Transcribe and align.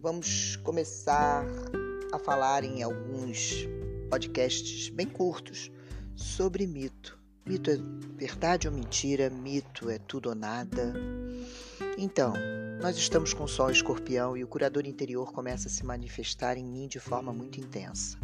vamos 0.00 0.56
começar 0.64 1.44
a 2.12 2.18
falar 2.18 2.64
em 2.64 2.82
alguns 2.82 3.68
podcasts 4.10 4.88
bem 4.88 5.06
curtos 5.06 5.70
sobre 6.16 6.66
mito. 6.66 7.16
Mito 7.46 7.70
é 7.70 7.78
verdade 8.16 8.66
ou 8.66 8.74
mentira? 8.74 9.30
Mito 9.30 9.88
é 9.88 9.98
tudo 10.00 10.30
ou 10.30 10.34
nada? 10.34 10.92
Então, 11.96 12.32
nós 12.80 12.96
estamos 12.96 13.32
com 13.32 13.44
o 13.44 13.48
Sol 13.48 13.70
Escorpião 13.70 14.36
e 14.36 14.42
o 14.42 14.48
curador 14.48 14.86
interior 14.86 15.32
começa 15.32 15.68
a 15.68 15.70
se 15.70 15.86
manifestar 15.86 16.58
em 16.58 16.64
mim 16.64 16.88
de 16.88 16.98
forma 16.98 17.32
muito 17.32 17.60
intensa. 17.60 18.18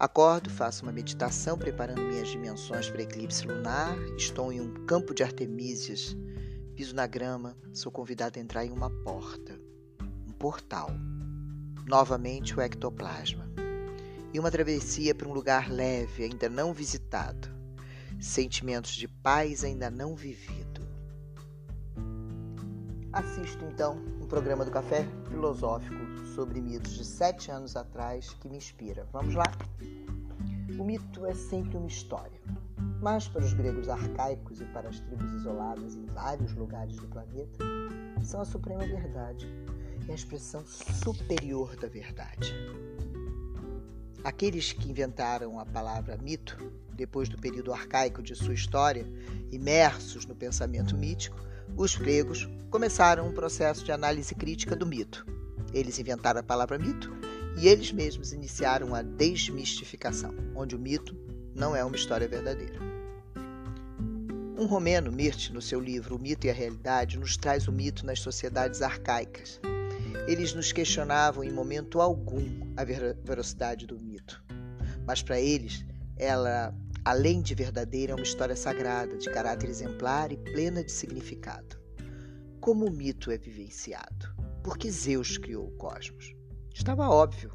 Acordo, 0.00 0.50
faço 0.50 0.82
uma 0.82 0.90
meditação 0.90 1.56
preparando 1.56 2.02
minhas 2.02 2.26
dimensões 2.26 2.90
para 2.90 3.02
eclipse 3.02 3.46
lunar, 3.46 3.96
estou 4.16 4.52
em 4.52 4.60
um 4.60 4.84
campo 4.84 5.14
de 5.14 5.22
artemísias, 5.22 6.16
piso 6.74 6.92
na 6.92 7.06
grama, 7.06 7.56
sou 7.72 7.92
convidado 7.92 8.36
a 8.36 8.42
entrar 8.42 8.64
em 8.64 8.72
uma 8.72 8.90
porta, 8.90 9.67
portal. 10.38 10.90
Novamente 11.86 12.56
o 12.56 12.60
ectoplasma. 12.60 13.48
E 14.32 14.38
uma 14.38 14.50
travessia 14.50 15.14
para 15.14 15.28
um 15.28 15.32
lugar 15.32 15.70
leve, 15.70 16.24
ainda 16.24 16.48
não 16.48 16.72
visitado. 16.72 17.48
Sentimentos 18.20 18.92
de 18.92 19.08
paz 19.08 19.64
ainda 19.64 19.90
não 19.90 20.14
vivido. 20.14 20.86
Assisto 23.12 23.64
então 23.64 23.96
um 24.20 24.26
programa 24.26 24.64
do 24.64 24.70
Café 24.70 25.08
Filosófico 25.28 26.26
sobre 26.34 26.60
mitos 26.60 26.94
de 26.94 27.04
sete 27.04 27.50
anos 27.50 27.74
atrás 27.74 28.34
que 28.34 28.48
me 28.48 28.58
inspira. 28.58 29.08
Vamos 29.12 29.34
lá? 29.34 29.50
O 30.78 30.84
mito 30.84 31.26
é 31.26 31.34
sempre 31.34 31.76
uma 31.76 31.88
história, 31.88 32.38
mas 33.00 33.26
para 33.26 33.42
os 33.42 33.52
gregos 33.54 33.88
arcaicos 33.88 34.60
e 34.60 34.64
para 34.66 34.88
as 34.88 35.00
tribos 35.00 35.32
isoladas 35.32 35.96
em 35.96 36.04
vários 36.06 36.54
lugares 36.54 36.96
do 36.96 37.08
planeta, 37.08 37.64
são 38.22 38.40
a 38.40 38.44
suprema 38.44 38.86
verdade 38.86 39.48
e 40.08 40.12
a 40.12 40.14
expressão 40.14 40.64
superior 40.66 41.76
da 41.76 41.86
verdade. 41.86 42.54
Aqueles 44.24 44.72
que 44.72 44.90
inventaram 44.90 45.60
a 45.60 45.66
palavra 45.66 46.16
mito, 46.16 46.72
depois 46.94 47.28
do 47.28 47.38
período 47.38 47.72
arcaico 47.72 48.22
de 48.22 48.34
sua 48.34 48.54
história, 48.54 49.06
imersos 49.52 50.26
no 50.26 50.34
pensamento 50.34 50.96
mítico, 50.96 51.38
os 51.76 51.94
gregos 51.94 52.48
começaram 52.70 53.28
um 53.28 53.32
processo 53.32 53.84
de 53.84 53.92
análise 53.92 54.34
crítica 54.34 54.74
do 54.74 54.86
mito 54.86 55.24
eles 55.72 55.98
inventaram 55.98 56.40
a 56.40 56.42
palavra 56.42 56.78
mito 56.78 57.14
e 57.56 57.68
eles 57.68 57.92
mesmos 57.92 58.32
iniciaram 58.32 58.94
a 58.94 59.02
desmistificação, 59.02 60.34
onde 60.54 60.74
o 60.74 60.78
mito 60.78 61.16
não 61.54 61.74
é 61.74 61.84
uma 61.84 61.96
história 61.96 62.28
verdadeira. 62.28 62.78
Um 64.56 64.66
romeno, 64.66 65.12
Mirth, 65.12 65.50
no 65.50 65.62
seu 65.62 65.78
livro 65.78 66.16
O 66.16 66.18
Mito 66.18 66.46
e 66.46 66.50
a 66.50 66.52
Realidade, 66.52 67.18
nos 67.18 67.36
traz 67.36 67.68
o 67.68 67.72
mito 67.72 68.04
nas 68.04 68.20
sociedades 68.20 68.82
arcaicas. 68.82 69.60
Eles 70.26 70.54
nos 70.54 70.72
questionavam 70.72 71.44
em 71.44 71.52
momento 71.52 72.00
algum 72.00 72.72
a 72.76 72.84
veracidade 72.84 73.86
do 73.86 73.98
mito, 73.98 74.42
mas 75.06 75.22
para 75.22 75.40
eles 75.40 75.84
ela, 76.16 76.74
além 77.04 77.40
de 77.40 77.54
verdadeira, 77.54 78.12
é 78.12 78.14
uma 78.14 78.24
história 78.24 78.56
sagrada, 78.56 79.16
de 79.16 79.30
caráter 79.30 79.68
exemplar 79.68 80.32
e 80.32 80.36
plena 80.36 80.82
de 80.82 80.90
significado. 80.90 81.78
Como 82.60 82.86
o 82.86 82.90
mito 82.90 83.30
é 83.30 83.38
vivenciado? 83.38 84.38
porque 84.68 84.90
Zeus 84.90 85.38
criou 85.38 85.66
o 85.66 85.70
cosmos. 85.72 86.34
Estava 86.78 87.10
óbvio. 87.10 87.50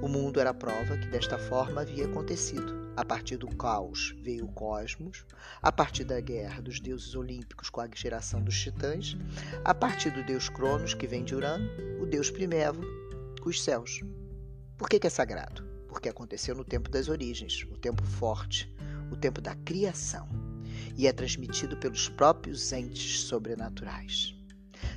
O 0.00 0.06
mundo 0.06 0.38
era 0.38 0.54
prova 0.54 0.96
que 0.96 1.08
desta 1.08 1.36
forma 1.36 1.80
havia 1.80 2.06
acontecido. 2.06 2.92
A 2.96 3.04
partir 3.04 3.36
do 3.36 3.48
caos 3.48 4.14
veio 4.22 4.44
o 4.44 4.52
cosmos, 4.52 5.26
a 5.60 5.72
partir 5.72 6.04
da 6.04 6.20
guerra 6.20 6.62
dos 6.62 6.78
deuses 6.78 7.16
olímpicos 7.16 7.68
com 7.68 7.80
a 7.80 7.88
geração 7.92 8.40
dos 8.40 8.56
titãs, 8.56 9.16
a 9.64 9.74
partir 9.74 10.10
do 10.10 10.24
deus 10.24 10.48
Cronos, 10.48 10.94
que 10.94 11.08
vem 11.08 11.24
de 11.24 11.34
Urano, 11.34 11.68
o 12.00 12.06
deus 12.06 12.30
Primevo, 12.30 12.80
os 13.44 13.60
céus. 13.60 14.02
Por 14.78 14.88
que, 14.88 15.00
que 15.00 15.06
é 15.08 15.10
sagrado? 15.10 15.64
Porque 15.88 16.08
aconteceu 16.08 16.54
no 16.54 16.64
tempo 16.64 16.88
das 16.88 17.08
origens, 17.08 17.66
o 17.72 17.76
tempo 17.76 18.04
forte, 18.04 18.72
o 19.10 19.16
tempo 19.16 19.40
da 19.40 19.56
criação, 19.56 20.28
e 20.96 21.08
é 21.08 21.12
transmitido 21.12 21.76
pelos 21.76 22.08
próprios 22.08 22.72
entes 22.72 23.22
sobrenaturais. 23.22 24.39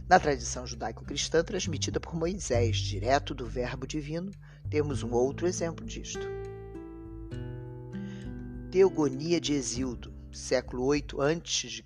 Na 0.08 0.19
tradição 0.19 0.68
judaico-cristã 0.68 1.41
transmitida 1.44 1.97
por 1.97 2.14
Moisés, 2.14 2.75
direto 2.75 3.34
do 3.34 3.46
Verbo 3.46 3.88
Divino, 3.88 4.31
temos 4.69 5.02
um 5.02 5.12
outro 5.14 5.47
exemplo 5.47 5.86
disto. 5.86 6.28
Teogonia 8.69 9.40
de 9.40 9.53
Exildo, 9.53 10.14
século 10.30 10.84
8 10.86 11.22
a.C. 11.22 11.84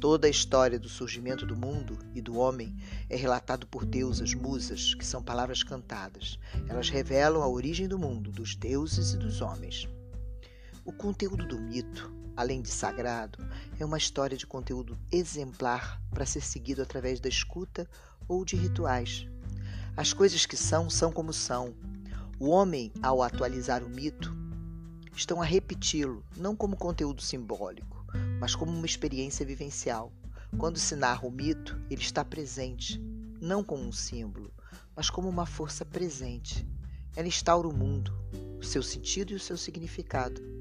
Toda 0.00 0.26
a 0.26 0.30
história 0.30 0.80
do 0.80 0.88
surgimento 0.88 1.46
do 1.46 1.56
mundo 1.56 1.96
e 2.12 2.20
do 2.20 2.36
homem 2.36 2.76
é 3.08 3.14
relatado 3.14 3.68
por 3.68 3.84
deusas, 3.84 4.34
musas, 4.34 4.92
que 4.94 5.06
são 5.06 5.22
palavras 5.22 5.62
cantadas. 5.62 6.40
Elas 6.68 6.88
revelam 6.88 7.40
a 7.40 7.48
origem 7.48 7.86
do 7.86 8.00
mundo, 8.00 8.32
dos 8.32 8.56
deuses 8.56 9.12
e 9.12 9.16
dos 9.16 9.40
homens. 9.40 9.88
O 10.84 10.92
conteúdo 10.92 11.46
do 11.46 11.60
mito 11.60 12.22
além 12.36 12.62
de 12.62 12.70
sagrado, 12.70 13.38
é 13.78 13.84
uma 13.84 13.98
história 13.98 14.36
de 14.36 14.46
conteúdo 14.46 14.98
exemplar 15.10 16.00
para 16.10 16.26
ser 16.26 16.40
seguido 16.40 16.82
através 16.82 17.20
da 17.20 17.28
escuta 17.28 17.88
ou 18.28 18.44
de 18.44 18.56
rituais. 18.56 19.26
As 19.96 20.12
coisas 20.12 20.46
que 20.46 20.56
são, 20.56 20.88
são 20.88 21.12
como 21.12 21.32
são. 21.32 21.74
O 22.38 22.48
homem, 22.48 22.92
ao 23.02 23.22
atualizar 23.22 23.84
o 23.84 23.88
mito, 23.88 24.34
estão 25.14 25.42
a 25.42 25.44
repeti-lo, 25.44 26.24
não 26.36 26.56
como 26.56 26.76
conteúdo 26.76 27.20
simbólico, 27.20 28.04
mas 28.40 28.54
como 28.54 28.72
uma 28.72 28.86
experiência 28.86 29.44
vivencial. 29.44 30.12
Quando 30.58 30.78
se 30.78 30.96
narra 30.96 31.26
o 31.26 31.30
mito, 31.30 31.80
ele 31.90 32.02
está 32.02 32.24
presente, 32.24 33.00
não 33.40 33.62
como 33.62 33.84
um 33.84 33.92
símbolo, 33.92 34.52
mas 34.96 35.08
como 35.08 35.28
uma 35.28 35.46
força 35.46 35.84
presente. 35.84 36.66
Ela 37.14 37.28
instaura 37.28 37.68
o 37.68 37.76
mundo, 37.76 38.12
o 38.58 38.64
seu 38.64 38.82
sentido 38.82 39.32
e 39.32 39.36
o 39.36 39.40
seu 39.40 39.56
significado. 39.56 40.51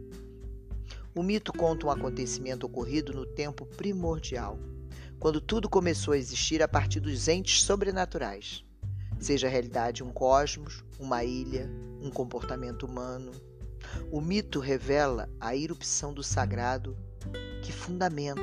O 1.13 1.21
mito 1.21 1.51
conta 1.51 1.87
um 1.87 1.91
acontecimento 1.91 2.65
ocorrido 2.65 3.13
no 3.13 3.25
tempo 3.25 3.65
primordial, 3.65 4.57
quando 5.19 5.41
tudo 5.41 5.67
começou 5.67 6.13
a 6.13 6.17
existir 6.17 6.63
a 6.63 6.69
partir 6.69 7.01
dos 7.01 7.27
entes 7.27 7.63
sobrenaturais, 7.63 8.63
seja 9.19 9.47
a 9.47 9.49
realidade 9.49 10.03
um 10.03 10.09
cosmos, 10.09 10.85
uma 10.97 11.21
ilha, 11.25 11.69
um 12.01 12.09
comportamento 12.09 12.85
humano. 12.85 13.33
O 14.09 14.21
mito 14.21 14.61
revela 14.61 15.29
a 15.37 15.53
irrupção 15.53 16.13
do 16.13 16.23
sagrado 16.23 16.95
que 17.61 17.73
fundamenta, 17.73 18.41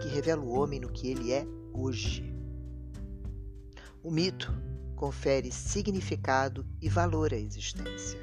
que 0.00 0.08
revela 0.08 0.42
o 0.42 0.52
homem 0.52 0.78
no 0.78 0.92
que 0.92 1.08
ele 1.08 1.32
é 1.32 1.44
hoje. 1.72 2.32
O 4.00 4.12
mito 4.12 4.54
confere 4.94 5.50
significado 5.50 6.64
e 6.80 6.88
valor 6.88 7.34
à 7.34 7.36
existência, 7.36 8.20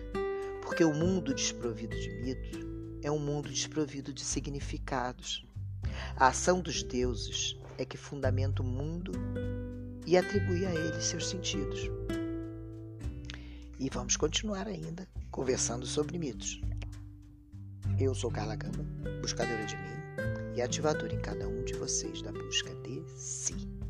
porque 0.62 0.86
o 0.86 0.94
mundo 0.94 1.34
desprovido 1.34 2.00
de 2.00 2.10
mitos 2.22 2.73
é 3.04 3.12
um 3.12 3.20
mundo 3.20 3.50
desprovido 3.50 4.14
de 4.14 4.24
significados. 4.24 5.46
A 6.16 6.28
ação 6.28 6.62
dos 6.62 6.82
deuses 6.82 7.56
é 7.78 7.86
que 7.86 7.98
fundamenta 7.98 8.64
o 8.64 8.66
mundo 8.66 9.12
e 10.08 10.18
atribui 10.18 10.66
a 10.66 10.74
ele 10.74 11.02
seus 11.02 11.28
sentidos. 11.28 11.82
E 13.78 13.90
vamos 13.90 14.16
continuar 14.16 14.68
ainda 14.68 15.08
conversando 15.30 15.86
sobre 15.86 16.18
mitos. 16.18 16.62
Eu 18.00 18.16
sou 18.16 18.32
Carla 18.32 18.56
Gama, 18.56 18.86
buscadora 19.22 19.66
de 19.66 19.76
mim 19.76 20.56
e 20.56 20.62
ativadora 20.62 21.14
em 21.14 21.20
cada 21.20 21.48
um 21.48 21.64
de 21.64 21.74
vocês 21.74 22.22
da 22.22 22.32
busca 22.32 22.74
de 22.76 23.04
si. 23.18 23.83